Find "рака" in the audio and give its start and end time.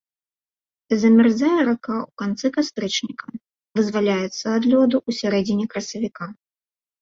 1.67-1.97